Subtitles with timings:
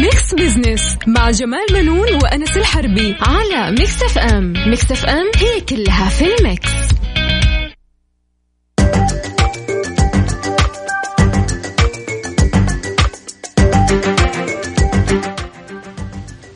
[0.00, 6.24] Mix Business مع جمال بنون وأنس الحربي على Mix FM Mix FM هي كلها في
[6.24, 6.70] ال mix.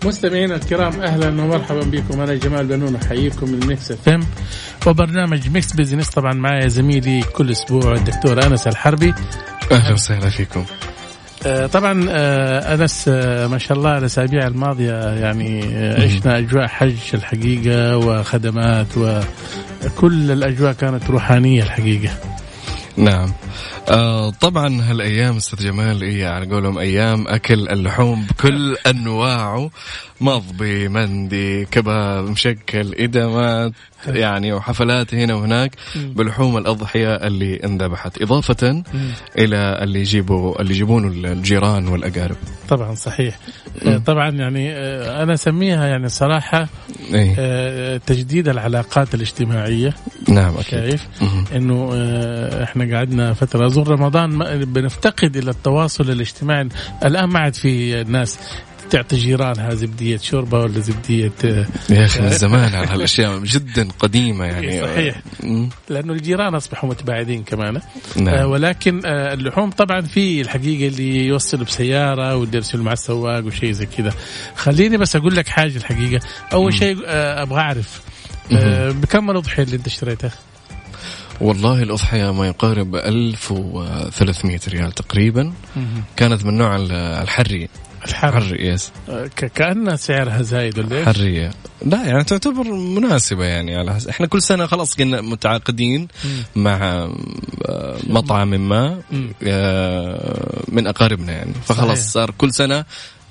[0.05, 2.21] مستمعينا الكرام أهلا ومرحبا بكم.
[2.21, 4.21] أنا جمال بنون أحييكم من Mix FM
[4.87, 9.15] وبرنامج Mix Business طبعا معي زميلي كل أسبوع الدكتور أنس الحربي.
[9.73, 10.65] أهلا وسهلا فيكم.
[11.67, 15.63] طبعا آه، أنس آه، ما شاء الله الأسابيع الماضية يعني
[15.95, 22.11] عشنا أجواء حج الحقيقة وخدمات وكل الأجواء كانت روحانية الحقيقة.
[22.97, 23.33] نعم.
[23.89, 29.71] آه طبعا هالأيام أستاذ جمال هي على قولهم أيام أكل اللحوم بكل أنواعه
[30.21, 33.73] مضبي مندي كباب مشكل ادمات
[34.07, 38.23] يعني وحفلات هنا وهناك بلحوم الأضحية اللي انذبحت.
[38.23, 38.83] إضافة
[39.39, 42.37] إلى اللي يجيبوا اللي يجيبونه الجيران والأقارب.
[42.69, 43.39] طبعا صحيح.
[43.85, 43.99] مم.
[43.99, 46.69] طبعا يعني آه، أنا أسميها يعني صراحة
[47.15, 49.95] إيه؟ آه، تجديد العلاقات الاجتماعية.
[50.35, 50.65] نعم أكيد.
[50.71, 51.07] شايف؟
[51.57, 56.69] إنه آه، إحنا قعدنا فترة اظن رمضان بنفتقد إلى التواصل الاجتماعي.
[57.05, 58.39] الآن ما عاد في ناس
[58.91, 61.33] تعطي جيرانها زبدية شوربة ولا زبدية
[61.91, 64.81] يا أخي من زمان على هالأشياء جدا قديمة يعني.
[64.81, 65.23] صحيح.
[65.89, 67.81] لأنه الجيران أصبحوا متباعدين كمان.
[68.17, 68.35] نعم.
[68.35, 73.73] آه ولكن آه اللحوم طبعا في الحقيقة اللي يوصل بسيارة واللي يرسل مع السواق وشيء
[73.73, 74.13] زي كذا.
[74.57, 76.27] خليني بس أقول لك حاجة الحقيقة.
[76.53, 78.12] أول شيء آه أبغى أعرف آه
[78.93, 80.33] بكم الأضحية اللي أنت اشتريتها؟
[81.41, 85.53] والله الأضحية ما يقارب 1300 ريال تقريبا.
[86.17, 86.77] كانت من نوع
[87.23, 87.69] الحري.
[88.07, 88.93] الحر حري يس
[89.55, 91.51] كأن سعرها زايد ولا إيش؟ حرية
[91.87, 94.07] لا يعني تعتبر مناسبة يعني على حس...
[94.07, 96.09] إحنا كل سنة خلاص كنا متعاقدين
[96.57, 97.09] مع
[97.67, 99.01] آه، مطعم ما
[99.45, 101.53] آه، من أقاربنا يعني.
[101.65, 102.11] فخلاص صحيح.
[102.11, 102.85] صار كل سنة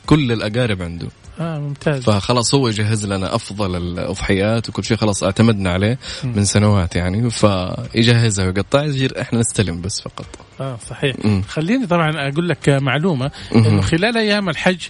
[0.05, 1.07] كل الأقارب عنده.
[1.41, 2.03] آه ممتاز.
[2.03, 7.29] فخلاص هو يجهز لنا أفضل الأضحيات وكل شيء خلاص اعتمدنا عليه من سنوات يعني.
[7.29, 10.25] فيجهزها ويقطع يجي إحنا نستلم بس فقط.
[10.61, 11.15] آه صحيح.
[11.25, 11.41] مم.
[11.49, 14.81] خليني طبعا أقول لك معلومة إنه خلال أيام الحج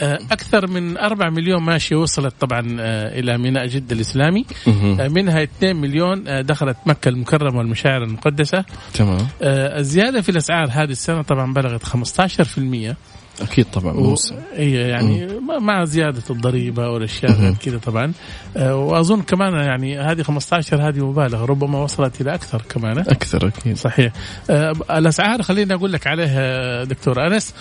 [0.00, 4.44] آه، أكثر من 4 مليون ماشية وصلت طبعا آه، إلى ميناء جدة الإسلامي.
[4.66, 8.64] آه، منها 2 مليون دخلت مكة المكرمة والمشاعر المقدسة.
[8.94, 9.28] تمام.
[9.42, 12.96] الزيادة في الأسعار هذه السنة طبعا بلغت 15%
[13.42, 14.34] أكيد طبعا موسم.
[14.58, 15.66] اي يعني مم.
[15.66, 18.12] مع زيادة الضريبة والأشياء كذا طبعا.
[18.56, 22.98] آه، وأظن كمان يعني هذه 15 هذه مبالغة ربما وصلت إلى أكثر كمان.
[22.98, 23.76] أكثر أكيد.
[23.76, 24.12] صحيح.
[24.50, 27.54] آه، الأسعار خليني أقول لك عليها دكتور أنس.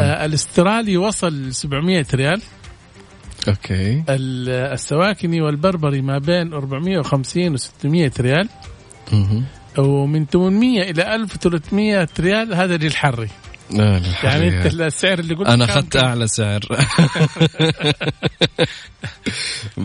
[0.00, 2.42] آه، الأسترالي وصل 700 ريال.
[3.48, 4.04] okay.
[4.08, 8.48] السواكني والبربري ما بين 450 و 600 ريال.
[9.78, 13.28] ومن 800 إلى 1300 ريال هذا للحري
[13.70, 16.60] لا يعني أنت السعر اللي قلت أنا أخذت أعلى سعر.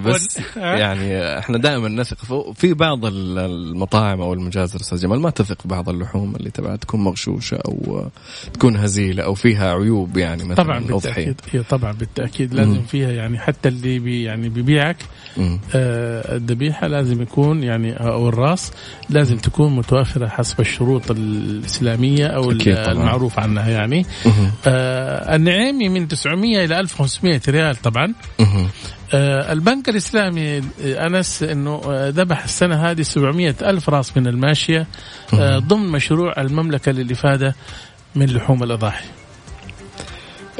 [0.05, 5.19] بس يعني إحنا دائما نثق في بعض المطاعم أو المجازر أستاذ جمال.
[5.19, 8.05] ما تثق في بعض اللحوم اللي تبعها تكون مغشوشة أو
[8.53, 11.41] تكون هزيلة أو فيها عيوب يعني مثلا طبعا بالتأكيد.
[11.51, 12.53] هي طبعا بالتأكيد.
[12.53, 12.83] لازم مم.
[12.83, 14.97] فيها يعني حتى اللي بي يعني بيبيعك
[15.75, 18.71] آه الذبيحة لازم يكون يعني أو الراس
[19.09, 23.72] لازم تكون متوفره حسب الشروط الإسلامية أو المعروف عنها.
[23.73, 24.05] يعني.
[24.67, 28.13] آه النعيمي من 900 إلى 1500 ريال طبعا.
[29.13, 30.61] آه البنك الإسلامي آه،
[31.07, 34.87] أنس إنه آه، ذبح السنة هذه 700 ألف راس من الماشية
[35.33, 37.55] آه ضمن مشروع المملكة للإفادة
[38.15, 39.05] من لحوم الأضاحي.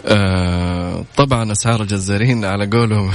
[0.05, 3.11] آه طبعا أسعار الجزارين على قولهم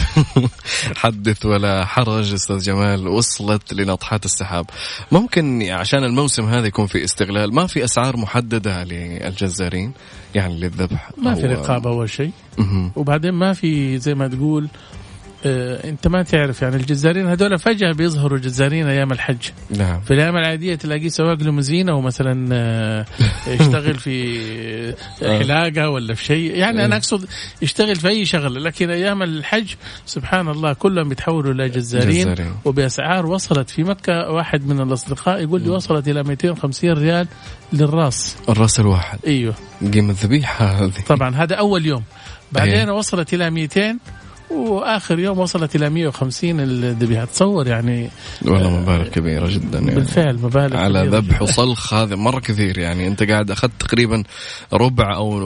[1.02, 4.66] حدث ولا حرج أستاذ جمال وصلت لناطحات السحاب.
[5.12, 9.92] ممكن عشان الموسم هذا يكون في استغلال ما في أسعار محددة للجزارين؟
[10.34, 12.30] يعني للذبح ما في رقابة أول شيء.
[12.96, 14.68] وبعدين ما في زي ما تقول
[15.46, 19.36] آه، انت ما تعرف يعني الجزارين هذول فجأة بيظهروا جزارين أيام الحج.
[19.70, 20.00] نعم.
[20.00, 23.06] في الأيام العادية تلاقيه سواق ليموزين أو مثلا آه،
[23.60, 24.38] يشتغل في
[25.22, 25.38] آه.
[25.38, 26.54] حلاقة ولا في شيء.
[26.54, 27.26] يعني أنا أقصد
[27.62, 29.74] يشتغل في أي شغلة لكن أيام الحج
[30.06, 32.54] سبحان الله كلهم بيتحولوا إلى جزارين, جزارين.
[32.64, 34.30] وبأسعار وصلت في مكة.
[34.30, 37.26] واحد من الأصدقاء يقول لي وصلت إلى 250 ريال
[37.72, 38.36] للراس.
[38.48, 39.18] الراس الواحد.
[39.26, 39.54] أيوه.
[39.92, 40.92] قيمة الذبيحه هذه.
[41.08, 42.02] طبعا هذا أول يوم.
[42.52, 42.90] بعدين أيه.
[42.90, 43.98] وصلت إلى 200
[44.50, 47.24] وآخر يوم وصلت إلى 150 الذبيحة.
[47.24, 48.10] تصور يعني
[48.44, 49.94] والله مبالغ كبيرة جدا يعني.
[49.94, 53.06] بالفعل مبالغ على ذبح وصلخ هذا مرة كثير يعني.
[53.06, 54.22] أنت قاعد أخذت تقريبا
[54.72, 55.40] ربع أو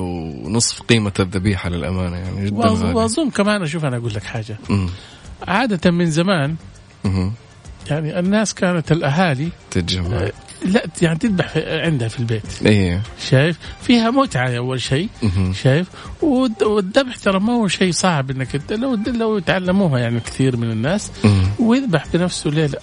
[0.48, 2.56] نصف قيمة الذبيحة للأمانة يعني جدا
[2.94, 4.58] وأظن كمان أشوف أنا أقول لك حاجة.
[4.70, 4.86] م.
[5.48, 6.54] عادة من زمان
[7.04, 7.30] م.
[7.90, 10.28] يعني الناس كانت الأهالي تتجمع.
[10.64, 12.42] لا يعني تذبح عندها في البيت.
[12.66, 13.02] إيه.
[13.30, 15.08] شايف؟ فيها متعة أول شيء.
[15.62, 15.86] شايف؟
[16.22, 21.12] والذبح ترى ما هو شيء صعب إنك لو لو يتعلموها يعني كثير من الناس.
[21.58, 22.80] ويذبح بنفسه ليه لا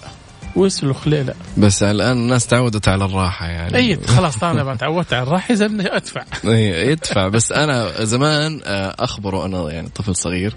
[0.56, 3.76] ويسلخ ليه لا بس الآن الناس تعودت على الراحة يعني.
[3.76, 5.66] اي خلاص أنا ما تعودت على الراحة اذا
[5.96, 6.24] أدفع.
[6.44, 7.28] إيه، يدفع.
[7.28, 10.54] بس أنا زمان آه، أخبره أنا يعني طفل صغير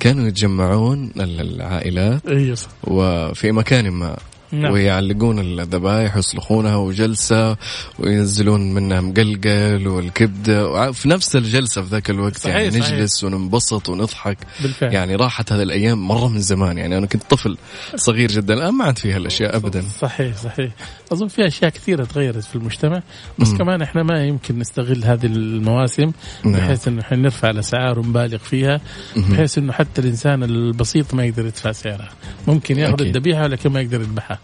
[0.00, 2.68] كانوا يتجمعون ال- العائلات اي صح.
[2.84, 4.16] وفي مكان ما.
[4.52, 4.72] نعم.
[4.72, 7.56] ويعلقون الذبايح ويسلخونها وجلسة
[7.98, 12.92] وينزلون منها مقلقل والكبدة وع- في نفس الجلسة في ذاك الوقت صحيح، يعني صحيح.
[12.94, 14.38] نجلس وننبسط ونضحك.
[14.62, 14.92] بالفعل.
[14.94, 16.78] يعني راحت هذه الأيام مرة من زمان.
[16.78, 17.56] يعني أنا كنت طفل
[17.96, 18.54] صغير جدا.
[18.54, 19.84] الآن ما عاد فيها الأشياء أبدا.
[20.00, 20.72] صحيح صحيح.
[21.12, 23.02] أظن في أشياء كثيرة تغيرت في المجتمع.
[23.38, 23.58] بس مم.
[23.58, 26.12] كمان إحنا ما يمكن نستغل هذه المواسم
[26.44, 26.52] نعم.
[26.54, 28.80] بحيث إنه إحنا نرفع الأسعار ونبالغ فيها
[29.16, 32.10] بحيث إنه حتى الإنسان البسيط ما يقدر يدفع سعرها
[32.48, 33.02] ممكن يأخذ.
[33.02, 34.38] الذبيحة ولكن ما يقدر يذبحها.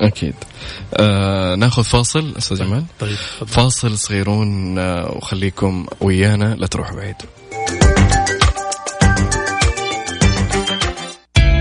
[0.00, 0.34] أكيد.
[0.94, 2.84] آه ناخذ فاصل أستاذ جمال.
[3.00, 3.16] طيب.
[3.46, 7.16] فاصل صغيرون آه وخليكم ويانا لا تروحوا بعيد.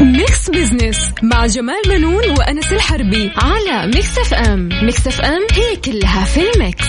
[0.01, 6.41] Mix Business مع جمال بنون وأنس الحربي على Mix FM Mix FM هي كلها في
[6.53, 6.85] ال mix.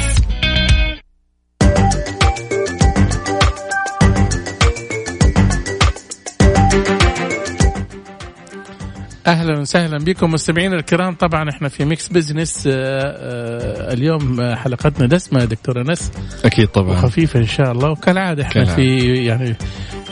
[9.27, 11.15] أهلا وسهلا بكم مستمعينا الكرام.
[11.15, 16.11] طبعا إحنا في Mix Business آه، آه، اليوم آه، حلقتنا دسمة يا دكتور أنس.
[16.45, 16.93] أكيد طبعا.
[16.93, 17.91] وخفيفة إن شاء الله.
[17.91, 18.75] وكالعادة إحنا كالعادة.
[18.77, 19.55] في يعني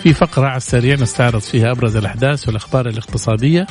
[0.03, 3.67] في فقرة على السريع نستعرض فيها أبرز الأحداث والأخبار الاقتصادية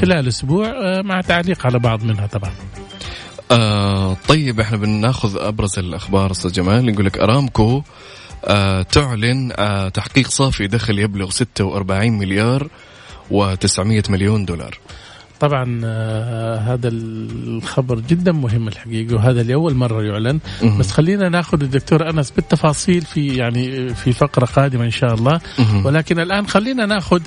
[0.00, 2.50] خلال أسبوع آه، مع تعليق على بعض منها طبعا.
[3.50, 6.88] آه طيب إحنا بناخذ أبرز الأخبار أستاذ جمال.
[6.88, 7.82] يقول لك أرامكو
[8.44, 12.68] آه تعلن آه تحقيق صافي دخل يبلغ 46 مليار.
[13.30, 14.78] و900 مليون دولار.
[15.40, 20.40] طبعا آه، هذا الخبر جدا مهم الحقيقة وهذا لاول مرة يعلن.
[20.78, 25.40] بس خلينا ناخذ الدكتور أنس بالتفاصيل في يعني في فقرة قادمة إن شاء الله.
[25.84, 27.20] ولكن الآن خلينا ناخذ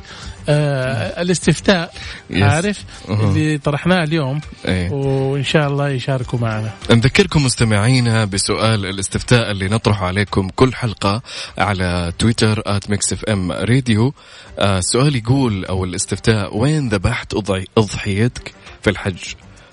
[0.50, 1.94] آه الاستفتاء.
[2.31, 2.83] عارف.
[3.09, 4.89] اللي طرحناه اليوم إيه.
[4.92, 11.21] وإن شاء الله يشاركوا معنا نذكركم مستمعينا بسؤال الاستفتاء اللي نطرحه عليكم كل حلقة
[11.57, 14.13] على تويتر at Mix FM Radio
[14.60, 17.65] السؤال يقول أو الاستفتاء وين ذبحت أضعي-
[17.98, 19.24] أضحيتك في الحج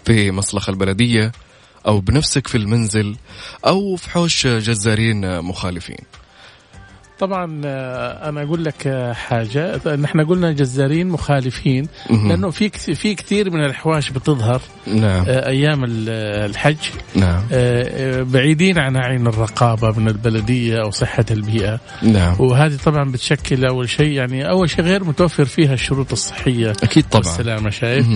[0.05, 1.33] في مصلخ البلدية
[1.87, 3.17] أو بنفسك في المنزل
[3.67, 6.05] أو في حوش جزارين مخالفين.
[7.19, 9.81] طبعا آه، أنا أقول لك آه، حاجة.
[9.97, 11.87] نحن قلنا جزارين مخالفين.
[12.11, 15.25] لأنه في في كثير من الاحواش بتظهر نعم.
[15.29, 16.09] آه، أيام ال-
[16.51, 16.77] الحج.
[17.15, 17.43] نعم.
[18.25, 21.81] بعيدين عن عين الرقابة من البلدية أو صحة البيئة.
[22.03, 22.37] نعم.
[22.41, 26.71] وهذه طبعا بتشكل أول شيء يعني أول شيء غير متوفر فيها الشروط الصحية.
[26.83, 27.23] أكيد طبعا.
[27.27, 28.07] والسلامة شايف.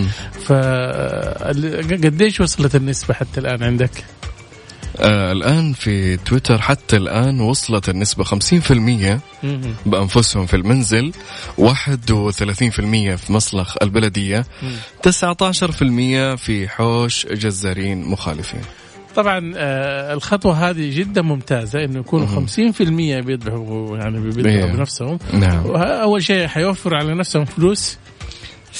[0.45, 3.91] فقديش وصلت النسبة حتى الآن عندك؟
[5.01, 8.31] آه الآن في تويتر حتى الآن وصلت النسبة 50%
[9.43, 9.75] مهم.
[9.85, 11.11] بأنفسهم في المنزل
[11.57, 14.45] 31% في مصلخ البلدية
[15.03, 18.61] 19% في حوش جزارين مخالفين.
[19.15, 22.81] طبعا آه، الخطوة هذه جدا ممتازة إنه يكونوا 50%
[23.21, 24.65] بيذبحوا يعني بيذبحوا.
[24.71, 25.19] بنفسهم.
[25.33, 25.67] نعم.
[25.75, 27.97] اول شيء حيوفروا على نفسهم فلوس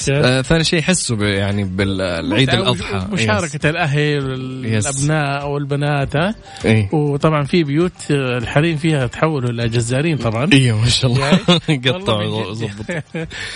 [0.10, 3.07] آه ثاني شيء يحسوا يعني بالعيد متعة الأضحى.
[3.12, 6.36] مشاركة الأهل والأبناء والبنات ها؟
[6.66, 6.90] إيه.
[6.94, 10.50] وطبعا في بيوت آه، الحريم فيها تحولوا إلى جزارين طبعا.
[10.54, 11.25] أيوه ما شاء الله.
[11.28, 12.54] يعني؟ قطعوا.
[12.54, 13.04] ظبط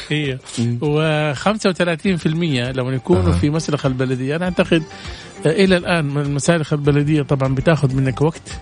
[0.09, 0.37] هي
[0.81, 2.27] و35%
[2.77, 3.37] لما يكونوا أها.
[3.37, 4.35] في مسلخ البلدية.
[4.35, 4.83] أنا أعتقد
[5.45, 8.59] آه، إلى الآن من المسالخ البلدية طبعا بتأخذ منك وقت.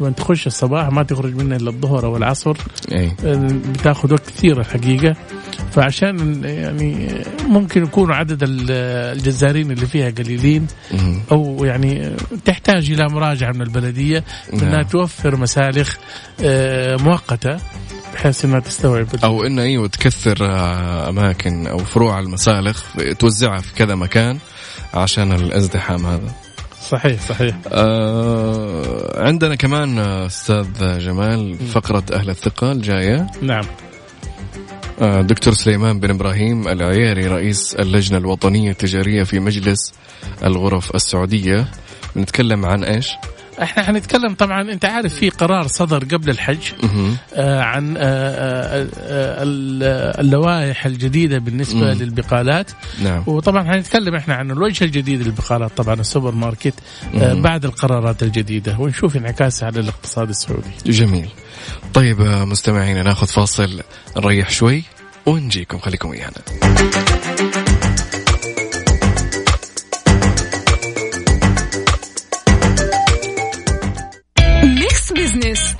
[0.00, 2.56] لما تخش الصباح ما تخرج منها إلا الظهر أو العصر
[2.92, 3.10] آه،
[3.72, 5.16] بتاخذ وقت كثير الحقيقة.
[5.72, 7.08] فعشان يعني
[7.48, 8.70] ممكن يكونوا عدد ال-
[9.16, 10.66] الجزارين اللي فيها قليلين.
[11.32, 14.24] أو يعني تحتاج إلى مراجعة من البلدية.
[14.52, 14.82] انها نعم.
[14.82, 15.96] توفر مسالخ
[16.44, 17.56] آه، مؤقتة
[18.14, 22.82] بحيث إنها تستوعب أو إنه أيوه تكثر آه، أماكن أو فروع المسالخ
[23.18, 24.38] توزعها في كذا مكان
[24.94, 26.34] عشان الازدحام هذا.
[26.92, 27.56] صحيح صحيح.
[27.68, 33.26] آه عندنا كمان أستاذ جمال فقرة أهل الثقة الجاية.
[33.42, 33.64] نعم.
[35.00, 39.92] آه دكتور سليمان بن إبراهيم العياري رئيس اللجنة الوطنية التجارية في مجلس
[40.44, 41.66] الغرف السعودية.
[42.16, 43.08] بنتكلم عن إيش؟
[43.62, 46.58] إحنا حنتكلم طبعا انت عارف في قرار صدر قبل الحج.
[47.34, 52.02] آه عن آه آه آه ال- اللوائح الجديدة بالنسبة مم.
[52.02, 52.70] للبقالات
[53.02, 56.74] نعم وطبعا حنتكلم إحنا عن الوجه الجديد للبقالات طبعا السوبر ماركت
[57.14, 57.34] آه.
[57.34, 61.28] بعد القرارات الجديدة ونشوف انعكاسها على الاقتصاد السعودي جميل
[61.94, 63.80] طيب آه، مستمعينا ناخذ فاصل
[64.16, 64.82] نريح شوي
[65.26, 66.32] ونجيكم خليكم ويانا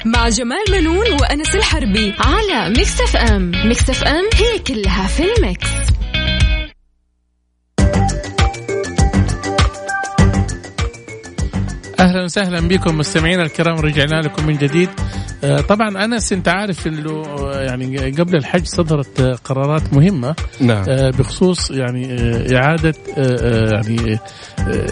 [0.04, 3.52] مع جمال بنون وأنس الحربي على Mix FM.
[3.64, 5.91] Mix FM هي كلها في ال mix.
[12.02, 14.88] أهلا وسهلا بكم مستمعينا الكرام رجعنا لكم من جديد.
[15.44, 20.34] آه، طبعا أنس أنت عارف إنه آه، يعني قبل الحج صدرت آه، قرارات مهمة.
[20.60, 20.84] نعم.
[21.10, 22.16] بخصوص يعني
[22.56, 22.94] إعادة
[23.72, 24.18] يعني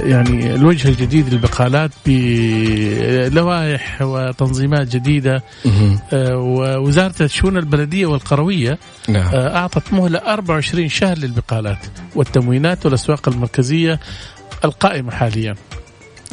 [0.02, 5.42] يعني الوجه الجديد للبقالات بلوائح وتنظيمات جديدة.
[6.12, 9.34] ووزارة الشؤون البلدية والقروية نعم.
[9.34, 11.78] أعطت مهلة 24 شهر للبقالات
[12.14, 14.00] والتموينات والأسواق المركزية
[14.64, 15.54] القائمة حاليا.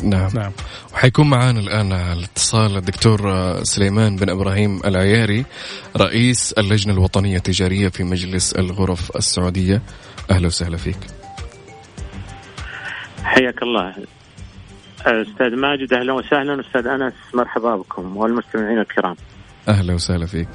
[0.04, 0.30] نعم.
[0.36, 0.52] نعم.
[0.94, 3.20] وحيكون معنا الآن على الاتصال الدكتور
[3.64, 5.46] سليمان بن إبراهيم العياري
[5.98, 9.82] رئيس اللجنة الوطنية التجارية في مجلس الغرف السعودية.
[10.32, 10.98] أهلا وسهلا فيك.
[13.24, 13.94] حياك الله.
[15.02, 16.62] أستاذ ماجد أهلا وسهلا.
[16.62, 19.16] أستاذ أنس مرحبا بكم والمستمعين الكرام.
[19.68, 20.48] أهلا وسهلا فيك.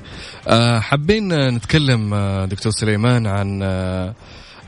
[0.48, 4.14] أه، حابين نتكلم أه، دكتور سليمان عن أه،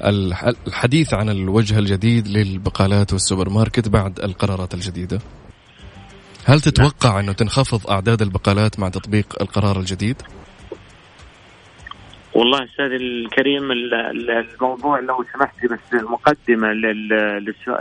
[0.00, 5.18] الحديث عن الوجه الجديد للبقالات والسوبر ماركت بعد القرارات الجديدة
[6.44, 10.22] هل تتوقع أنه تنخفض أعداد البقالات مع تطبيق القرار الجديد؟
[12.34, 16.72] والله أستاذ الكريم الموضوع لو سمحت لي بس مقدمه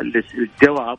[0.02, 0.98] للجواب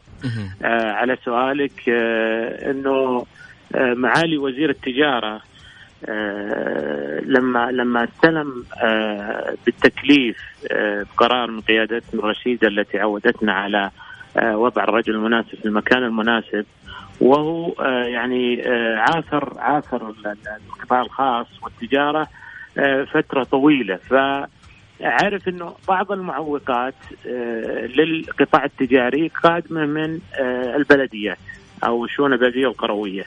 [0.62, 3.26] آه، على سؤالك آه، إنه
[3.74, 5.40] آه، معالي وزير التجارة
[7.26, 10.36] لما لما استلم آه، بالتكليف
[10.72, 13.90] آه، بقرار من قيادتنا الرشيده التي عودتنا على
[14.42, 16.66] وضع الرجل المناسب في المكان المناسب
[17.20, 17.72] وهو
[18.06, 18.62] يعني
[18.96, 20.14] عاثر عاثر
[20.66, 22.28] القطاع الخاص والتجارة
[23.12, 26.94] فترة طويلة فعرف إنه بعض المعوقات
[27.96, 30.18] للقطاع التجاري قادمة من
[30.76, 31.38] البلديات
[31.84, 33.24] أو الشؤون البلدية القروية.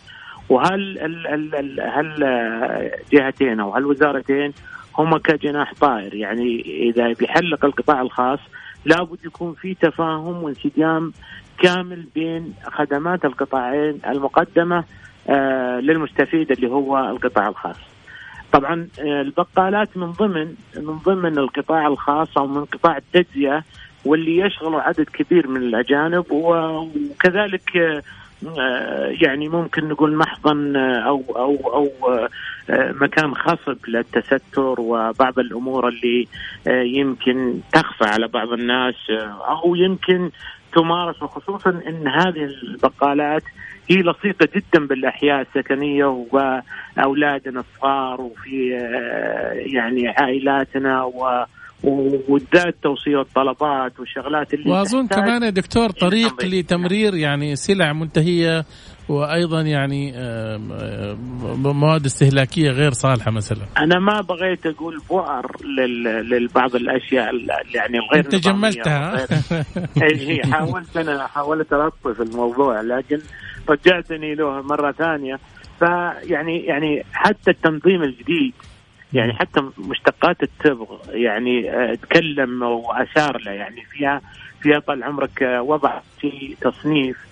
[0.50, 4.54] وهل ال ال ال هل جهتين أو هالوزارتين
[4.98, 8.40] هم كجناح طائر يعني إذا بيحلق القطاع الخاص
[8.86, 11.14] لابد يكون في تفاهم وانسجام
[11.60, 14.84] كامل بين خدمات القطاعين المقدمة
[15.30, 17.78] آه للمستفيد اللي هو القطاع الخاص.
[18.52, 23.64] طبعا آه البقالات من ضمن من ضمن القطاع الخاص أو من قطاع التجزئه
[24.06, 28.02] واللي يشغلوا عدد كبير من الأجانب وكذلك آه،
[29.22, 31.90] يعني ممكن نقول محضن آه، أو أو أو
[32.70, 36.28] آه، مكان خصب للتستر وبعض الأمور اللي
[36.68, 38.96] يمكن تخفى على بعض الناس
[39.50, 40.32] أو يمكن
[40.74, 43.44] تمارس وخصوصا إن هذه البقالات
[43.90, 48.70] هي لصيقة جدا بالأحياء السكنية وأولادنا الصغار وفي
[49.56, 51.46] يعني عائلاتنا و
[51.84, 58.66] وبالذات توصيل الطلبات والشغلات اللي وأظن كمان يا دكتور طريق لتمرير يعني سلع منتهية
[59.10, 60.14] وأيضا يعني
[61.56, 63.66] مواد استهلاكية غير صالحة مثلا.
[63.78, 65.52] أنا ما بغيت أقول بؤر
[66.24, 67.36] لبعض الأشياء
[67.76, 69.28] يعني الغير أنت جملتها.
[70.04, 73.20] إي حاولت أنا حاولت ألطف الموضوع لكن
[73.70, 75.40] رجعتني له مرة ثانية.
[75.80, 78.54] فيعني يعني حتى التنظيم الجديد
[79.14, 84.22] يعني حتى مشتقات التبغ يعني آه، تكلم وأشار له يعني فيها
[84.62, 87.27] فيها طال عمرك آه، وضع في تصنيف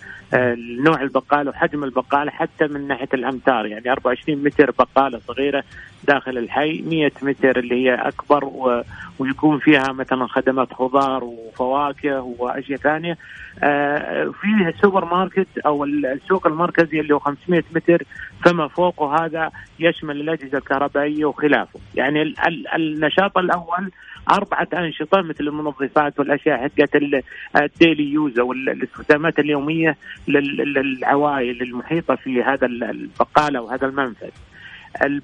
[0.83, 5.63] نوع البقالة وحجم البقالة حتى من ناحية الأمتار يعني 24 متر بقالة صغيرة
[6.03, 8.83] داخل الحي 100 متر اللي هي أكبر و...
[9.19, 13.17] ويكون فيها مثلا خدمات خضار وفواكه وأشياء ثانية
[13.63, 18.03] آه فيه سوبر ماركت أو السوق المركزي اللي هو 500 متر
[18.45, 22.21] فما فوق وهذا يشمل الأجهزة الكهربائية وخلافه يعني.
[22.21, 22.35] ال...
[22.75, 23.91] النشاط الأول
[24.29, 26.95] أربعة أنشطة مثل المنظفات والأشياء حقت
[27.55, 34.29] ال daily use أو الاستخدامات اليومية للعوائل المحيطة في هذا البقالة وهذا المنفذ.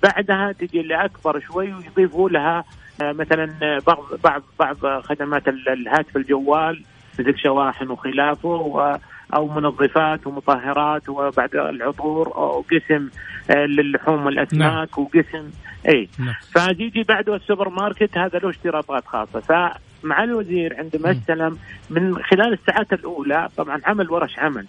[0.03, 2.63] بعدها تجي اللي أكبر شوي ويضيفوا لها
[3.01, 6.83] آه، مثلا بعض بعض بعض خدمات الهاتف الجوال
[7.19, 8.99] مثل شواحن وخلافه
[9.33, 13.09] أو منظفات ومطهرات وبعد العطور أو قسم
[13.49, 15.05] آه، للحوم والأسماك نعم.
[15.05, 15.49] وقسم
[15.89, 16.33] إي نعم.
[16.51, 21.57] فتيجي بعده السوبر ماركت هذا له اشتراطات خاصة فمع الوزير عندما استلم
[21.89, 24.65] من خلال الساعات الأولى طبعا عمل ورش عمل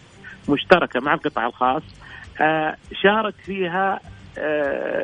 [0.49, 1.83] مشتركة مع القطاع الخاص
[2.41, 4.01] آه شارك فيها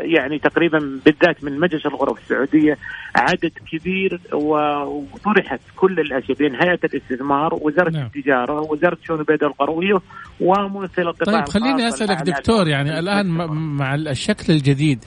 [0.02, 2.78] يعني تقريبا بالذات من مجلس الغرف السعودية
[3.16, 8.06] عدد كبير وطرحت كل الاشياء بين هيئة الاستثمار وزارة نعم.
[8.06, 9.98] التجارة وزارة شؤون البلد القرويه
[10.40, 13.26] وممثل القطاع طيب خليني أسألك دكتور يعني الآن
[13.76, 15.04] مع الشكل الجديد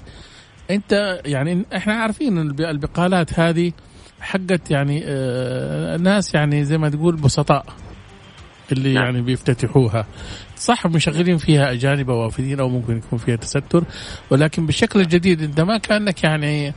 [0.72, 3.72] أنت يعني إحنا عارفين البقالات هذه
[4.22, 7.66] حقت يعني آه ناس يعني زي ما تقول بسطاء
[8.72, 9.04] اللي نعم.
[9.04, 10.06] يعني بيفتتحوها
[10.62, 13.84] صح مشغلين فيها أجانب أو وافدين أو ممكن يكون فيها تستر.
[14.30, 16.74] ولكن بالشكل الجديد أنت ما كأنك يعني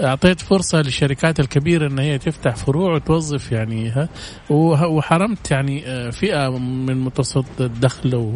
[0.00, 4.08] أعطيت فرصة للشركات الكبيرة إن هي تفتح فروع وتوظف يعني
[4.50, 8.34] وحرمت يعني آه، فئة من متوسط الدخل أو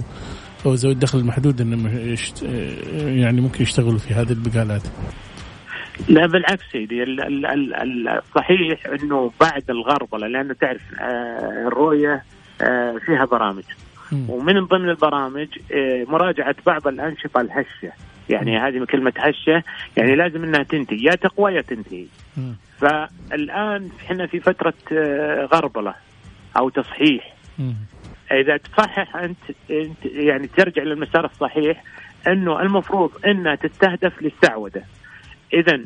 [0.66, 2.16] أو ذوي الدخل المحدود انهم
[3.18, 4.82] يعني ممكن يشتغلوا في هذه البقالات.
[6.08, 7.04] لا بالعكس سيدي.
[8.18, 12.22] الصحيح إنه بعد الغربلة لأنه تعرف آه، الرؤية
[12.62, 13.64] آه، فيها برامج.
[14.28, 17.92] ومن ضمن البرامج آه، مراجعة بعض الأنشطة الهشة.
[18.28, 19.62] يعني هذه كلمة هشة
[19.96, 22.06] يعني لازم إنها تنتهي يا تقوى يا تنتهي.
[22.78, 24.74] فالآن إحنا في فترة
[25.52, 25.94] غربلة
[26.56, 27.34] أو تصحيح.
[28.32, 29.38] إذا تصحح أنت,
[29.70, 31.84] أنت يعني ترجع للمسار الصحيح
[32.26, 34.84] إنه المفروض إنها تستهدف للسعودة.
[35.52, 35.80] اذا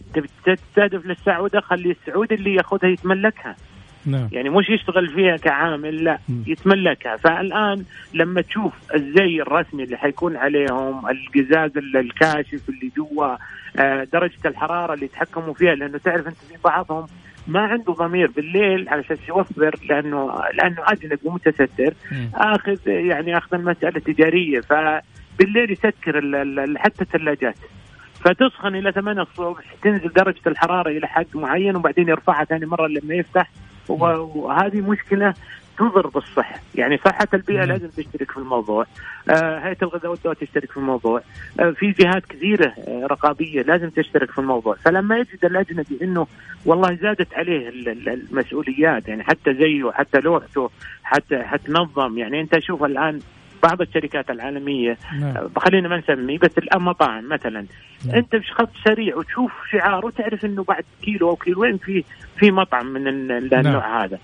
[0.44, 3.56] تستهدف للسعودة خلي السعودي اللي يأخذها يتملكها.
[4.06, 4.28] نعم.
[4.32, 6.32] يعني مش يشتغل فيها كعامل لا م.
[6.46, 13.36] يتملكها فالآن لما تشوف الزي الرسمي اللي حيكون عليهم القزاز الكاشف اللي جوا
[13.76, 17.06] آه، درجة الحرارة اللي يتحكموا فيها لأنه تعرف أنت في بعضهم
[17.46, 21.94] ما عنده ضمير بالليل علشان يوفر لأنه لأنه اجنبي ومتستر
[22.34, 26.20] آخذ يعني أخذ المسألة تجارية فبالليل يسكر
[26.78, 27.56] حتى الثلاجات
[28.24, 33.14] فتسخن إلى 8 الصبح تنزل درجة الحرارة إلى حد معين وبعدين يرفعها ثاني مرة لما
[33.14, 33.50] يفتح
[33.88, 35.34] وهذه مشكلة
[35.78, 38.86] تضر بالصحه، يعني صحة البيئة لازم تشترك في الموضوع،
[39.30, 41.22] آه هيئة الغذاء والدواء تشترك في الموضوع،
[41.60, 46.26] آه في جهات كثيرة آه رقابية لازم تشترك في الموضوع، فلما يجد الأجنبي إنه
[46.66, 47.68] والله زادت عليه
[48.06, 50.70] المسؤوليات يعني حتى زيه حتى لوحته
[51.02, 52.18] حتى حتنظم.
[52.18, 53.20] يعني أنت شوف الآن
[53.62, 55.36] بعض الشركات العالمية نعم.
[55.36, 57.66] آه، خلينا ما نسمي بس الان مطاعم مثلا
[58.06, 58.16] نعم.
[58.16, 62.04] أنت خط سريع وتشوف شعار وتعرف إنه بعد كيلو أو كيلوين في
[62.36, 64.02] في مطعم من النوع نعم.
[64.02, 64.18] هذا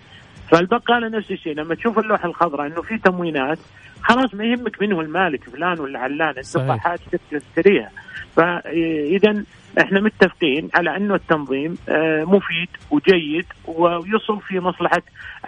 [0.51, 3.59] فالبقاله نفس الشيء لما تشوف اللوحة الخضراء إنه في تموينات
[4.03, 7.91] خلاص ما يهمك من هو المالك فلان ولا علان أنت تشتريها
[8.37, 9.45] فاذا
[9.81, 15.03] إحنا متفقين على إنه التنظيم آه، مفيد وجيد ويصب في مصلحة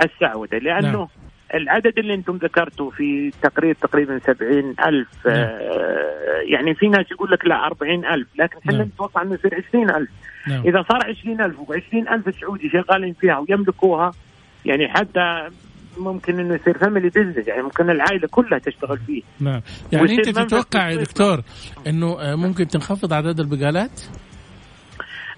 [0.04, 1.08] السعودة لأنه نعم.
[1.54, 5.36] العدد اللي أنتم ذكرتوا في تقرير تقريبا سبعين ألف نعم.
[5.36, 8.82] آه يعني في ناس يقول لك لا أربعين ألف لكن إحنا نعم.
[8.82, 10.10] نتوقع أنه يصير عشرين ألف
[10.48, 10.62] نعم.
[10.66, 14.12] إذا صار عشرين ألف وعشرين ألف سعودي شغالين فيها ويملكوها
[14.64, 15.48] يعني حتى
[15.98, 19.60] ممكن إنه يصير family business يعني ممكن العائلة كلها تشتغل فيه نعم
[19.92, 21.42] يعني أنت تتوقع يا دكتور
[21.86, 24.00] إنه آه، ممكن تنخفض عدد البقالات؟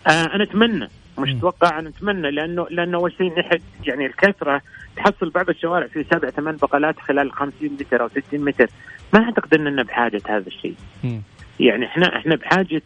[0.07, 4.61] آه أنا أتمنى مش أتوقع أنا أتمنى لأنه لأنه أول شيء نحن يعني الكثرة
[4.97, 8.67] تحصل بعض الشوارع في سبع ثمان بقالات خلال 50 متر أو 60 متر
[9.15, 10.75] ما أعتقد إننا بحاجة هذا الشيء.
[11.61, 12.83] يعني إحنا إحنا بحاجة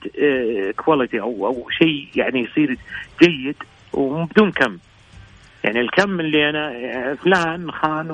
[0.77, 2.79] كواليتي أو أو شيء يعني يصير
[3.23, 3.57] جيد
[3.93, 4.79] وبدون كم.
[5.65, 8.11] يعني الكم اللي أنا فلان خان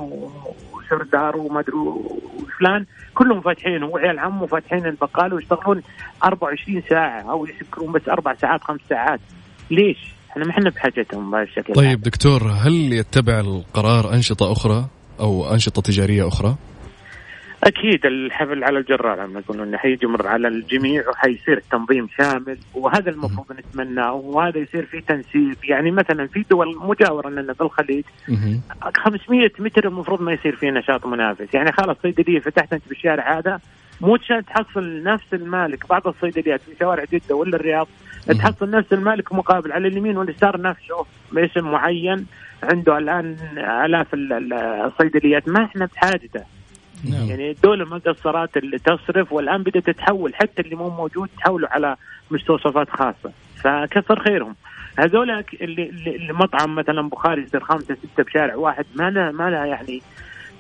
[0.73, 5.83] وسردار وما أدري وفلان كلهم فاتحين وعيال عمه فاتحين البقاله ويشتغلون
[6.25, 9.21] 24 ساعة أو يسكرون بس أربع ساعات خمس ساعات
[9.73, 9.99] ليش؟
[10.31, 14.87] إحنا ما إحنا بحاجتهم بهالشكل طيب دكتور هل يتبع القرار أنشطة أخرى
[15.21, 16.57] أو أنشطة تجارية أخرى؟
[17.65, 23.47] أكيد الحفل على الجرار عم نقول إنه حيجمر على الجميع وحيصير تنظيم شامل وهذا المفروض
[23.53, 25.57] نتمناه وهذا يصير في تنسيق.
[25.65, 28.05] يعني مثلا في دول مجاورة لنا بالخليج
[28.97, 31.55] 500 متر المفروض ما يصير فيه نشاط منافس.
[31.55, 33.61] يعني خلاص صيدلية فتحت أنت بالشارع هذا
[34.01, 37.89] مو عشان تحصل نفس المالك بعض الصيدليات في شوارع جدة ولا الرياض
[38.27, 42.27] تحصل نفس المالك مقابل على اليمين واليسار نفسه باسم معين
[42.63, 43.37] عنده الآن
[43.85, 45.49] آلاف الصيدليات.
[45.49, 46.45] ما إحنا بحاجته.
[47.11, 47.29] نعم.
[47.29, 51.97] يعني الدولة ما قصرت اللي تصرف والآن بدأت تتحول حتى اللي مو موجود تحولوا على
[52.31, 53.33] مستوصفات خاصة.
[53.57, 54.55] فكثر خيرهم.
[54.99, 59.65] هذول اللي, اللي مطعم مثلا بخاري يصير خمسة ستة بشارع واحد ما له ما له
[59.65, 60.03] يعني.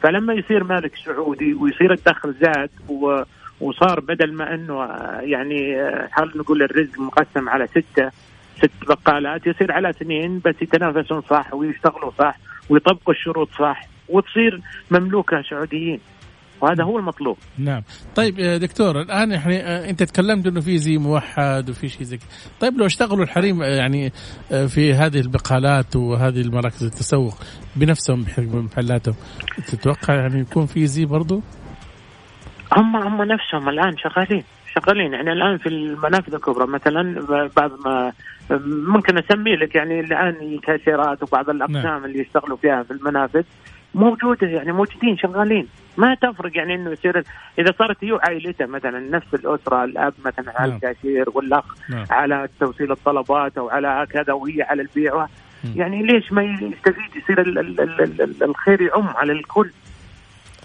[0.03, 3.23] فلما يصير مالك سعودي ويصير الدخل زاد و
[3.63, 4.85] وصار بدل ما إنه
[5.21, 5.77] يعني
[6.11, 8.11] حال نقول الرزق مقسم على ستة
[8.59, 15.43] ست بقالات يصير على اثنين بس يتنافسون صح ويشتغلوا صح ويطبقوا الشروط صح وتصير مملوكة
[15.51, 16.01] سعوديين.
[16.63, 17.37] وهذا هو المطلوب.
[17.59, 17.83] نعم.
[18.15, 22.19] طيب دكتور الآن آه، أنت تكلمت إنه في زي موحد وفي شيء زي
[22.61, 24.13] طيب لو اشتغلوا الحريم آه، يعني
[24.53, 27.35] آه، في هذه البقالات وهذه المراكز التسوق
[27.77, 29.15] بنفسهم بمحلاتهم
[29.67, 31.43] تتوقع يعني يكون في زي برضه
[32.77, 38.13] هم هم نفسهم الآن شغالين شغالين يعني الآن في المنافذ الكبرى مثلا بعض ما
[38.67, 42.05] ممكن اسمي لك يعني الآن الكاشيرات وبعض الأقسام نعم.
[42.05, 43.43] اللي يشتغلوا فيها في المنافذ
[43.95, 47.25] موجودة يعني موجودين شغالين ما تفرق يعني إنه يصير
[47.59, 50.77] إذا صارت هي عائلته مثلا نفس الأسرة الأب مثلا على نعم.
[50.77, 52.07] الكاشير والأخ نعم.
[52.11, 55.27] على توصيل الطلبات أو على كذا وهي على البيع
[55.77, 57.41] يعني ليش ما يستفيد يصير
[58.43, 59.71] الخير يعم على الكل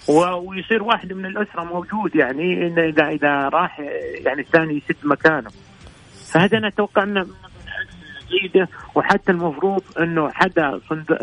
[0.08, 3.80] ويصير واحد من الأسرة موجود يعني إن اذا إذا راح
[4.26, 5.50] يعني الثاني يسد مكانه.
[6.34, 7.26] فهذا أنا أتوقع إنه
[8.30, 10.80] جيده وحتى المفروض إنه حدا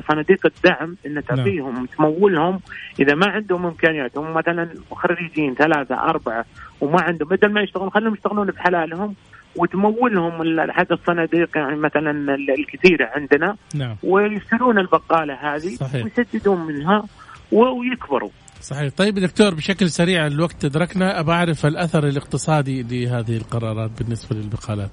[0.09, 2.61] صناديق الدعم إنه تعطيهم تمولهم.
[3.01, 6.45] إذا ما عندهم امكانيات هم مثلا خريجين ثلاثة أربعة
[6.81, 9.15] وما عندهم بدل ما يشتغلون خليهم يشتغلون بحلالهم
[9.57, 13.57] وتمولهم احد الصناديق يعني مثلا الكثيره عندنا.
[13.75, 13.97] نعم.
[14.03, 16.05] ويشترون البقالة هذه صحيح.
[16.05, 17.05] ويسددون منها
[17.53, 18.31] ويكبروا.
[18.65, 18.93] صحيح.
[18.97, 24.91] طيب دكتور بشكل سريع الوقت ادركنا أبى أعرف الأثر الاقتصادي لهذه القرارات بالنسبة للبقالات؟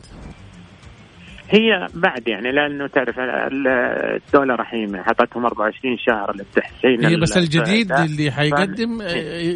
[1.49, 8.31] هي بعد يعني لأنه تعرف الدولة رحيمة حطتهم 24 شهر للتحسين هي بس الجديد اللي
[8.31, 9.01] حيقدم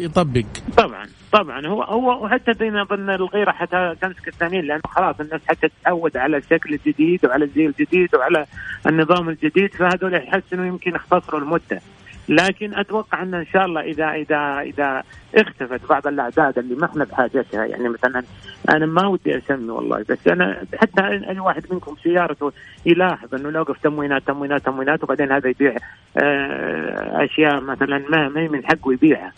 [0.04, 0.46] يطبق.
[0.76, 1.66] طبعا طبعا.
[1.66, 6.36] هو هو وحتى بين ظن الغيرة حتى تمسك الثانيين لأنه خلاص الناس حتى تتعود على
[6.36, 8.46] الشكل الجديد وعلى الزي الجديد وعلى
[8.86, 11.80] النظام الجديد فهذول يحسنوا يمكن يختصروا المدة.
[12.28, 15.02] لكن أتوقع أن إن شاء الله إذا إذا إذا
[15.34, 18.22] اختفت بعض الأعداد اللي ما إحنا بحاجتها يعني مثلا
[18.68, 22.52] أنا ما ودي أسمي والله بس أنا حتى أي واحد منكم سيارته
[22.86, 25.76] يلاحظ إنه يوقف تموينات تموينات تموينات وبعدين هذا يبيع
[26.16, 29.32] آه، أشياء مثلا ما ما من حقه يبيعها.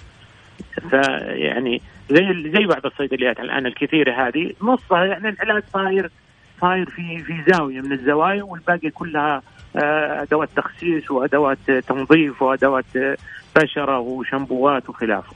[0.90, 6.10] فيعني زي زي بعض الصيدليات الآن الكثيرة هذه نصها يعني العلاج صاير
[6.60, 9.42] صاير في في زاوية من الزوايا والباقي كلها
[9.76, 12.84] أدوات تخسيس وأدوات تنظيف وأدوات
[13.56, 15.32] بشرة وشامبوات وخلافه.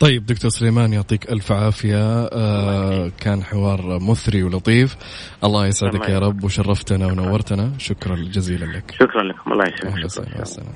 [0.00, 2.24] طيب دكتور سليمان يعطيك ألف عافية.
[2.24, 4.96] آه كان حوار مثري ولطيف.
[5.44, 6.44] الله يسعدك يا رب.
[6.44, 7.72] وشرفتنا ونورتنا.
[7.78, 8.90] شكرا جزيلا لك.
[8.90, 9.52] شكرا لكم.
[9.52, 9.64] الله
[10.04, 10.68] يسعدك.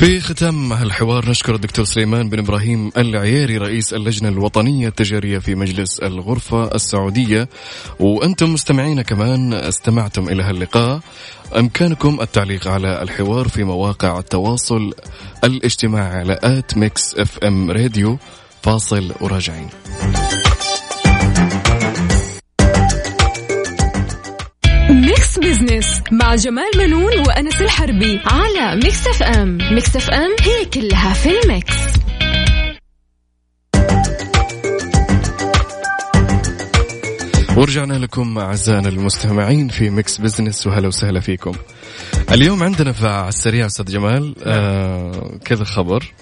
[0.00, 5.98] في ختام الحوار نشكر الدكتور سليمان بن إبراهيم العييري رئيس اللجنة الوطنية التجارية في مجلس
[5.98, 7.48] الغرفة السعودية.
[7.98, 11.00] وأنتم مستمعين كمان استمعتم إلى هاللقاء.
[11.58, 14.92] بإمكانكم التعليق على الحوار في مواقع التواصل
[15.44, 18.18] الاجتماعي على at Mix FM Radio
[18.62, 19.68] فاصل وراجعين.
[25.30, 31.40] Mix Business مع جمال بنون وأنس الحربي على Mix FM Mix FM هي كلها في
[31.40, 31.74] ال mix
[37.56, 41.52] ورجعنا لكم أعزائنا المستمعين في Mix Business وهلا وسهلا فيكم.
[42.32, 46.12] اليوم عندنا على السريع أستاذ جمال آه كذا خبر.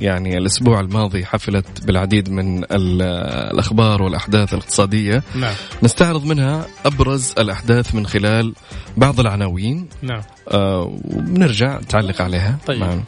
[0.00, 5.22] يعني الأسبوع الماضي حفلت بالعديد من الأخبار والأحداث الاقتصادية.
[5.34, 5.54] نعم.
[5.82, 8.54] نستعرض منها أبرز الأحداث من خلال
[8.96, 9.88] بعض العناوين.
[10.02, 10.22] نعم.
[10.48, 12.58] آه وبنرجع نتعلق عليها.
[12.66, 12.80] طيب.
[12.80, 13.02] معنا.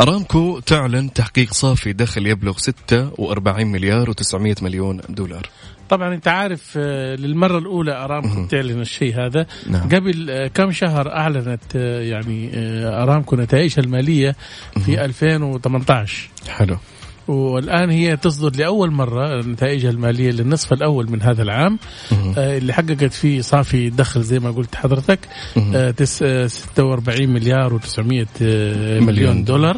[0.00, 5.48] أرامكو تعلن تحقيق صافي دخل يبلغ 46 مليار و900 مليون دولار.
[5.88, 9.46] طبعا أنت عارف آه، للمرة الأولى أرامكو تعلن الشيء هذا.
[9.66, 9.88] نعم.
[9.88, 12.50] قبل آه، كم شهر أعلنت آه، يعني
[12.86, 14.36] أرامكو نتائجها المالية
[14.84, 16.76] في 2018 حلو.
[17.28, 21.78] والآن هي تصدر لأول مرة نتائجها المالية للنصف الأول من هذا العام.
[22.38, 25.18] آه اللي حققت فيه صافي دخل زي ما قلت حضرتك
[25.74, 25.94] آه
[26.46, 29.76] 46 مليار و900 آه مليون دولار.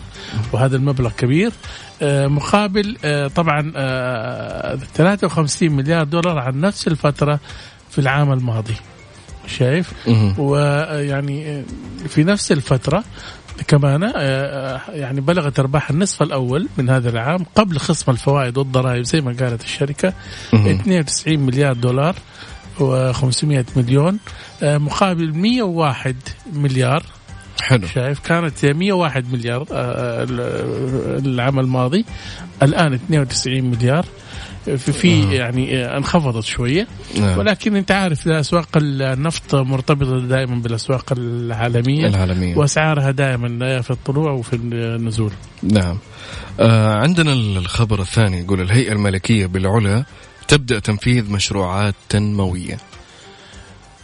[0.52, 1.52] وهذا المبلغ كبير.
[2.02, 7.40] آه مقابل آه طبعا آه 53 مليار دولار عن نفس الفترة
[7.90, 8.74] في العام الماضي.
[9.46, 9.92] شايف؟
[10.38, 11.62] ويعني آه،
[12.08, 13.04] في نفس الفترة
[13.68, 19.02] كمان آه، آه، يعني بلغت أرباح النصف الأول من هذا العام قبل خصم الفوائد والضرائب
[19.02, 20.12] زي ما قالت الشركة.
[20.54, 22.14] 92 مليار دولار
[22.78, 24.18] و500 مليون
[24.62, 26.16] آه، مقابل 101
[26.52, 27.02] مليار.
[27.62, 27.86] حلو.
[27.86, 29.66] شايف؟ كانت 101 مليار
[31.26, 32.04] العام الماضي.
[32.62, 34.06] الآن 92 مليار.
[34.66, 35.32] في, في آه.
[35.32, 36.86] يعني انخفضت شوية.
[37.20, 37.38] نعم.
[37.38, 42.56] ولكن انت عارف أسواق النفط مرتبطة دائما بالأسواق العالمية العالمية.
[42.56, 45.32] وأسعارها دائما في الطلوع وفي النزول.
[45.62, 45.98] نعم.
[46.60, 50.04] آه عندنا الخبر الثاني يقول الهيئة الملكية بالعلا
[50.48, 52.78] تبدأ تنفيذ مشروعات تنموية.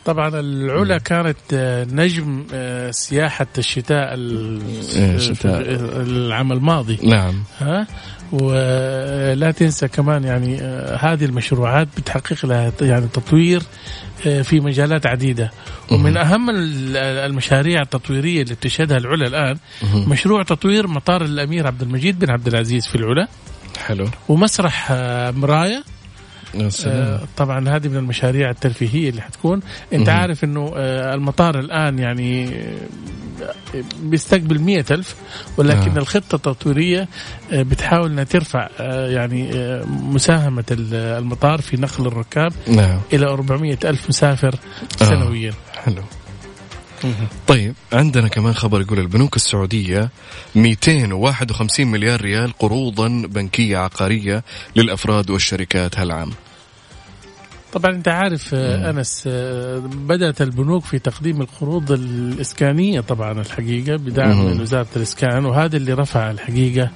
[0.04, 5.62] طبعا العلا كانت آه، نجم آه، سياحة الشتاء الشتاء
[6.02, 6.98] العام الماضي.
[7.02, 7.42] نعم.
[7.60, 7.86] ها؟
[8.32, 13.62] ولا تنسى كمان يعني آه، هذه المشروعات بتحقق لها يعني تطوير
[14.22, 15.50] في مجالات عديدة.
[15.90, 16.50] ومن أهم
[16.96, 19.56] المشاريع التطويرية اللي بتشهدها العلا الآن
[19.94, 23.28] مشروع تطوير مطار الأمير عبد المجيد بن عبد العزيز في العلا.
[23.86, 24.08] حلو.
[24.28, 24.92] ومسرح
[25.36, 25.84] مراية
[26.86, 29.60] آه طبعا هذه من المشاريع الترفيهية اللي حتكون
[29.92, 30.16] أنت مم.
[30.16, 35.16] عارف إنه آه المطار الآن يعني آه، بيستقبل مية ألف
[35.56, 35.98] ولكن آه.
[35.98, 37.08] الخطة التطويرية
[37.52, 39.50] آه، بتحاول أنها ترفع آه، يعني
[39.86, 43.00] مساهمة المطار في نقل الركاب نعم.
[43.12, 44.54] إلى 400 ألف مسافر
[44.96, 45.52] سنويا
[45.84, 46.02] حلو
[47.46, 50.10] طيب عندنا كمان خبر يقول البنوك السعودية
[50.54, 54.44] 251 مليار ريال قروضا بنكية عقارية
[54.76, 56.30] للأفراد والشركات هالعام.
[57.72, 64.46] طبعا أنت عارف آه، أنس آه، بدأت البنوك في تقديم القروض الإسكانية طبعا الحقيقة بدعم
[64.46, 66.90] من وزارة الإسكان وهذا اللي رفع الحقيقة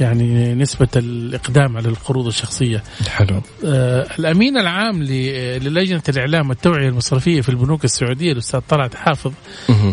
[0.00, 2.82] يعني نسبة الإقدام على القروض الشخصية.
[3.08, 3.42] حلو.
[3.64, 9.32] آه الأمين العام للجنة الإعلام والتوعية المصرفية في البنوك السعودية الأستاذ طلعت حافظ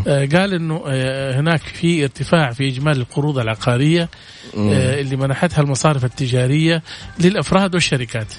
[0.07, 4.09] آه قال أنه آه هناك في ارتفاع في إجمالي القروض العقارية
[4.57, 6.83] آه اللي منحتها المصارف التجارية
[7.19, 8.33] للأفراد والشركات.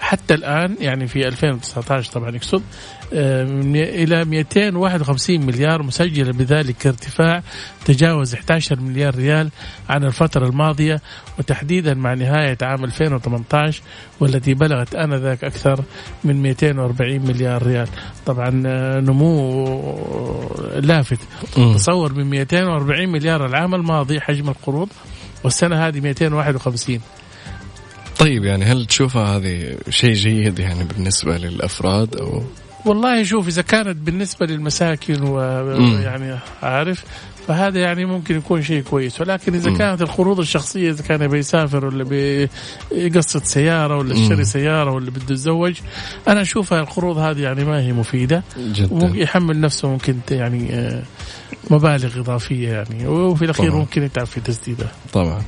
[0.00, 2.62] حتى الآن يعني في 2019 طبعا يقصد
[3.12, 3.42] آه،
[3.74, 7.42] إلى 251 مليار مسجلة بذلك ارتفاع
[7.84, 9.50] تجاوز 11 مليار ريال
[9.88, 11.00] عن الفترة الماضية
[11.38, 13.82] وتحديدا مع نهاية عام 2018
[14.20, 15.84] والتي بلغت آنذاك أكثر
[16.24, 17.88] من 240 مليار ريال.
[18.26, 19.64] طبعا آه، نمو
[20.76, 21.18] لافت.
[21.74, 24.88] تصور من 240 مليار العام الماضي حجم القروض
[25.44, 27.00] والسنة هذه 251
[28.18, 32.42] طيب يعني هل تشوفها هذه شيء جيد يعني بالنسبة للأفراد أو؟
[32.86, 37.04] والله شوف إذا كانت بالنسبة للمساكن ويعني عارف
[37.48, 39.20] فهذا يعني ممكن يكون شيء كويس.
[39.20, 42.04] ولكن إذا كانت القروض الشخصية إذا كان بيسافر ولا
[42.90, 45.74] بيقسط سيارة ولا يشتري سيارة ولا بده يتزوج
[46.28, 48.42] أنا أشوفها القروض هذه يعني ما هي مفيدة.
[48.58, 49.12] جدا.
[49.14, 51.02] يحمل نفسه ممكن يعني آه،
[51.70, 53.80] مبالغ إضافية يعني وفي الأخير طبعا.
[53.80, 55.42] ممكن يتعب في تسديدها طبعا.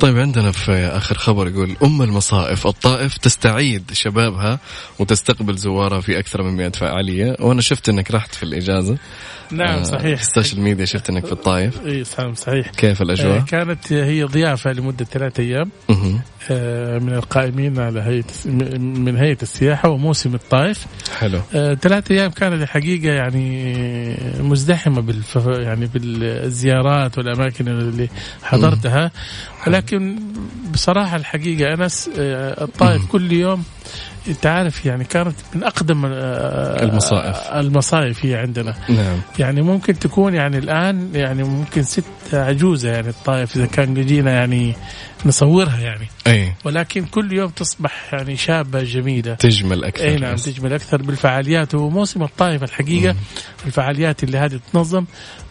[0.00, 4.58] طيب عندنا في آخر خبر يقول أم المصائف الطائف تستعيد شبابها
[4.98, 7.36] وتستقبل زوارها في أكثر من 100 فعالية.
[7.40, 8.96] وأنا شفت إنك رحت في الإجازة.
[9.50, 10.20] نعم آه، صحيح.
[10.20, 12.68] ال social media شفت إنك في الطايف إي صحيح.
[12.70, 15.70] كيف الأجواء؟ آه كانت هي ضيافة لمدة ثلاثة أيام.
[16.50, 20.86] آه من القائمين على هيئة من هيئة السياحة وموسم الطائف.
[21.18, 21.40] حلو.
[21.74, 28.08] ثلاثة أيام كانت الحقيقة يعني مزدحمة بالف يعني بالزيارات والأماكن اللي
[28.42, 29.10] حضرتها.
[29.66, 29.87] ولكن
[30.72, 33.64] بصراحة الحقيقة انس آه الطائف كل يوم
[34.28, 37.36] أنت عارف يعني كانت من أقدم آه، المصائف.
[37.36, 38.74] المصايف هي عندنا.
[38.88, 39.18] نعم.
[39.38, 44.74] يعني ممكن تكون يعني الآن يعني ممكن ست عجوزة يعني الطائف إذا كان جينا يعني
[45.26, 46.08] نصورها يعني.
[46.26, 46.52] أي.
[46.64, 49.34] ولكن كل يوم تصبح يعني شابة جميلة.
[49.34, 50.04] تجمل أكثر.
[50.04, 51.74] أي نعم تجمل أكثر بالفعاليات.
[51.74, 53.18] وموسم الطائف الحقيقة مم.
[53.66, 55.04] الفعاليات اللي هذه تنظم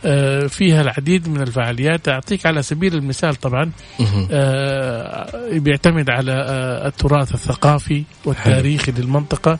[0.06, 2.10] آه، فيها العديد من الفعاليات.
[2.10, 3.72] أعطيك على سبيل المثال طبعا
[4.32, 9.60] آه، بيعتمد على آه، التراث الثقافي والتاريخي للمنطقة.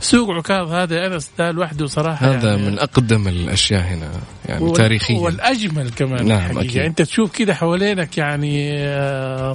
[0.00, 2.62] سوق عكاظ هذا أنا ده لوحده صراحة هذا يعني.
[2.62, 4.10] من أقدم الأشياء هنا.
[4.46, 5.18] يعني تاريخيا.
[5.18, 6.28] والاجمل كمان.
[6.28, 6.78] نعم أكيد.
[6.78, 8.72] أنت تشوف كده حوالينك يعني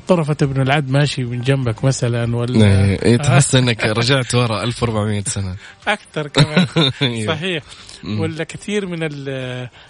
[0.08, 5.56] طرفة ابن العد ماشي من جنبك مثلا ولا إيه، تحس إنك رجعت ورا 1400 سنة.
[5.88, 6.67] أكثر كمان.
[7.02, 7.28] إيه.
[7.28, 7.63] صحيح.
[8.04, 9.10] ولا كثير من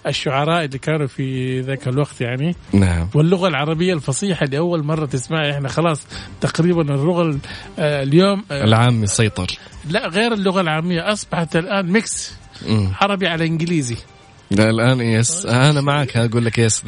[0.08, 2.56] الشعراء اللي كانوا في ذاك الوقت يعني.
[2.74, 3.10] نعم.
[3.16, 6.08] واللغة العربية الفصيحة اللي أول مرة تسمعها إحنا خلاص
[6.42, 7.40] تقريبا اللغة
[7.80, 9.48] آه، اليوم آه، العامي سيطر
[9.90, 11.12] لا غير اللغة العامية.
[11.12, 12.34] أصبحت الآن mix
[13.02, 13.98] عربي على إنجليزي.
[14.52, 15.46] لا الآن yes.
[15.46, 16.84] أنا معك أقول لك yes.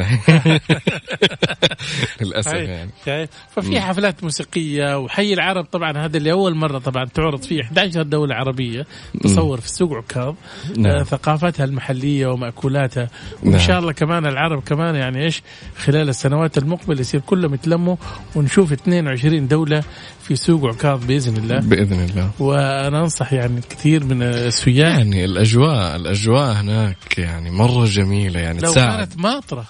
[2.21, 3.29] للأسف يعني.
[3.55, 8.35] ففي حفلات موسيقية وحي العرب طبعا هذا اللي أول مرة طبعا تعرض فيه 11 دولة
[8.35, 8.85] عربية
[9.23, 10.35] تصور في سوق عكاظ.
[10.77, 10.95] نعم.
[10.95, 13.09] آه ثقافتها المحلية ومأكولاتها.
[13.43, 13.59] وإن نعم.
[13.59, 15.41] شاء الله كمان العرب كمان يعني إيش
[15.77, 17.95] خلال السنوات المقبلة يصير كلهم يتلموا
[18.35, 19.83] ونشوف 22 دولة
[20.23, 21.59] في سوق عكاظ بإذن الله.
[21.59, 22.31] بإذن الله.
[22.39, 24.97] وأنا أنصح يعني كثير من السياح.
[24.97, 28.97] يعني الأجواء الأجواء هناك يعني مرة جميلة يعني لو تساعد.
[28.97, 29.65] كانت ماطرة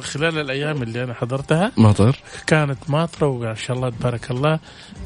[0.00, 4.58] خلال الأيام اللي أنا حضرتها مطر كانت ماطره وما شاء الله تبارك الله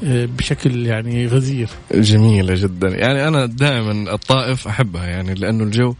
[0.03, 1.69] آه، بشكل يعني غزير.
[1.93, 2.87] جميلة جدا.
[2.87, 5.95] يعني أنا دائما الطائف أحبها يعني لأنه الجو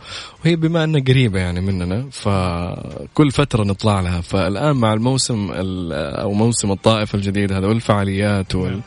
[0.46, 4.22] وهي بما أنها قريبة يعني مننا فكل فترة نطلع لها.
[4.22, 5.52] فالآن مع الموسم
[5.92, 8.80] أو موسم الطائف الجديد هذا والفعاليات وال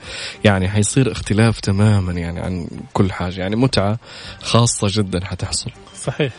[0.44, 3.40] يعني حيصير اختلاف تماما يعني عن كل حاجة.
[3.40, 3.98] يعني متعة
[4.42, 5.70] خاصة جدا حتحصل.
[5.96, 6.32] صحيح,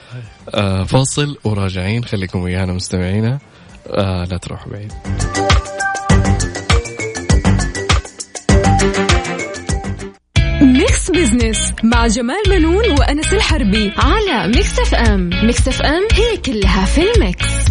[0.49, 2.05] آه فاصل وراجعين.
[2.05, 3.26] خليكم ويانا مستمعينا.
[3.89, 4.93] آه لا تروحوا بعيد.
[10.61, 17.01] Mix Business مع جمال بنون وأنس الحربي على Mix FM Mix FM هي كلها في
[17.11, 17.67] ال mix.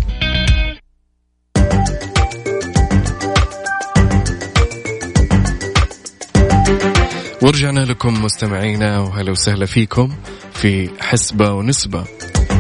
[7.42, 10.12] ورجعنا لكم مستمعينا وهلا وسهلا فيكم
[10.52, 12.04] في حسبة ونسبة.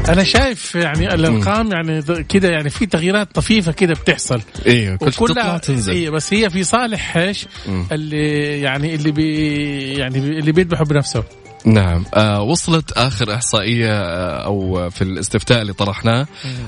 [0.08, 4.40] أنا شايف يعني الأرقام يعني كده يعني في تغييرات طفيفة كده بتحصل.
[4.66, 5.92] أيوه كل تطلع تنزل.
[5.92, 7.46] أيوه بس هي في صالح إيش؟
[7.92, 11.24] اللي يعني اللي بي يعني اللي بيذبحوا بنفسه
[11.66, 12.04] نعم.
[12.14, 16.26] آه وصلت آخر إحصائية آه أو في الاستفتاء اللي طرحناه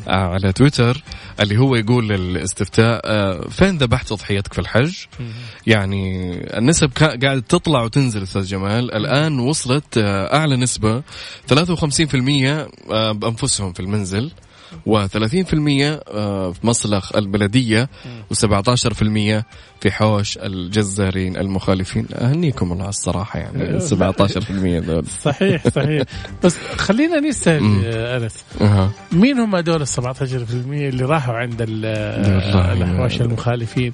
[0.09, 1.03] آه على تويتر
[1.41, 4.95] اللي هو يقول للاستفتاء آه فين ذبحت اضحيتك في الحج؟
[5.67, 8.95] يعني النسب قاعدة تطلع وتنزل أستاذ جمال.
[8.95, 11.03] الآن وصلت آه أعلى نسبة
[11.51, 11.55] 53%
[12.91, 14.31] آه بأنفسهم في المنزل.
[14.87, 14.93] و30%
[16.09, 17.89] آه، في مصلخ البلدية
[18.35, 19.43] و17%
[19.81, 22.07] في حوش الجزارين المخالفين.
[22.15, 23.81] أهنيكم الله الصراحة يعني
[24.81, 25.07] 17% دول.
[25.07, 26.03] صحيح صحيح.
[26.45, 28.45] بس خلينا نسأل أنس.
[29.13, 30.01] مين هم دول ال 17%
[30.71, 33.93] اللي راحوا عند الأحواش المخالفين؟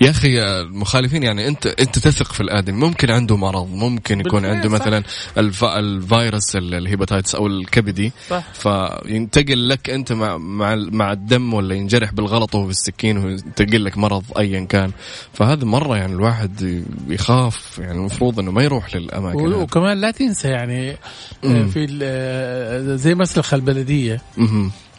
[0.00, 2.78] يا أخي المخالفين يعني أنت أنت تثق في الآدمي.
[2.78, 5.02] ممكن عنده مرض ممكن يكون عنده مثلا
[5.38, 5.64] الف...
[5.64, 8.12] الفيروس ال hepatitis أو الكبدي.
[8.28, 8.44] صح.
[8.52, 14.24] فينتقل لك أنت مع مع مع الدم ولا ينجرح بالغلط وهو بالسكين وينتقل لك مرض
[14.38, 14.90] ايا كان.
[15.32, 20.96] فهذا مرة يعني الواحد يخاف يعني المفروض إنه ما يروح للأماكن وكمان لا تنسى يعني
[21.44, 24.22] آه، في آه، زي مسلخ البلديه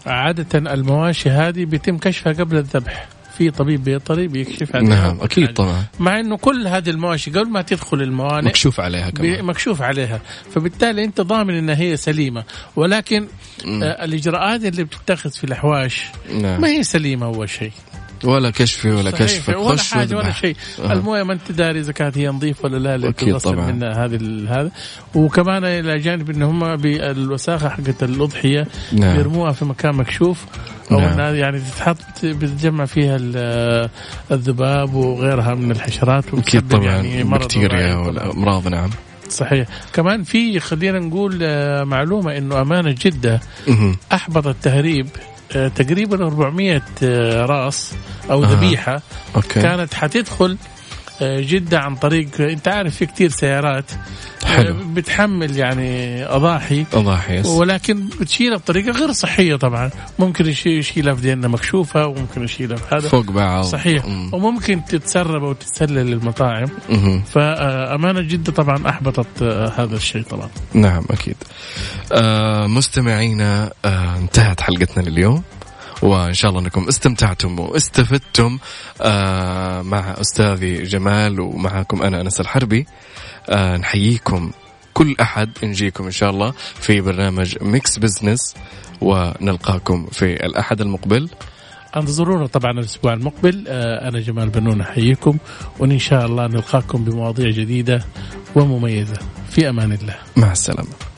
[0.06, 3.21] عادة المواشي هذه بيتم كشفها قبل الذبح.
[3.42, 4.90] في طبيب بيطري بيكشف عليها.
[4.90, 5.84] نعم أكيد يعني طبعا.
[6.00, 9.46] مع إنه كل هذه المواشي قبل ما تدخل الموانئ مكشوف عليها كمان.
[9.46, 10.22] مكشوف عليها.
[10.56, 12.44] فبالتالي أنت ضامن إنها هي سليمة.
[12.76, 13.28] ولكن
[13.66, 16.62] آه الإجراءات اللي بتتخذ في الأحواش نعم.
[16.62, 17.72] ما هي سليمة أول شيء.
[18.24, 20.56] ولا كشفي ولا كشف ولا حاجة ولا شيء.
[20.80, 20.94] آه.
[20.94, 23.72] المويه ما أنت داري إذا كانت هي نظيفة ولا لا أكيد طبعا.
[23.72, 24.72] من هذه هذا.
[25.16, 29.20] وكمان إلى جانب إن هم بالوساخة حقت الأضحية نعم.
[29.20, 30.46] يرموها في مكان مكشوف
[30.92, 31.36] أو نعم.
[31.36, 33.18] يعني تتحط بتتجمع فيها
[34.32, 38.90] الذباب وغيرها من الحشرات أكيد طبعا يعني بكتيريا والامراض نعم.
[39.30, 39.68] صحيح.
[39.94, 43.40] كمان في خلينا نقول آه، معلومة إنه أمانة جدة
[44.14, 47.94] احبط التهريب آه، تقريبا 400 آه، راس
[48.32, 49.02] أو ذبيحة
[49.36, 49.62] أوكي.
[49.62, 50.58] كانت حتدخل
[51.22, 53.92] آه، جدة عن طريق أنت عارف في كثير سيارات
[54.56, 54.76] حلو.
[54.94, 56.86] بتحمل يعني أضاحي.
[56.94, 59.90] أضاحي ولكن بتشيلها بطريقة غير صحية طبعا.
[60.20, 63.10] ممكن يشيلها في ديننا مكشوفة وممكن يشيلها في هذا.
[63.10, 63.64] فوق بعض.
[63.64, 64.06] صحيح.
[64.06, 64.30] مم.
[64.34, 66.68] وممكن تتسرب أو تتسلل للمطاعم.
[67.34, 69.44] فأمانة جده طبعا أحبطت
[69.78, 70.50] هذا الشيء طبعا.
[70.74, 71.36] نعم أكيد.
[72.12, 75.44] آه مستمعينا آه انتهت حلقتنا لليوم.
[76.02, 78.60] وإن شاء الله أنكم استمتعتم واستفدتم
[79.02, 82.86] آه مع أستاذي جمال ومعكم أنا أنس الحربي.
[83.50, 84.52] آه نحييكم
[84.94, 88.56] كل أحد نجيكم إن شاء الله في برنامج Mix Business
[89.02, 91.30] ونلقاكم في الأحد المقبل.
[91.96, 93.66] انتظرونا طبعا الأسبوع المقبل.
[93.68, 95.38] آه، أنا جمال بنون أحييكم
[95.80, 98.06] وإن شاء الله نلقاكم بمواضيع جديدة
[98.56, 99.20] ومميزة.
[99.50, 100.16] في أمان الله.
[100.38, 101.11] مع السلامة.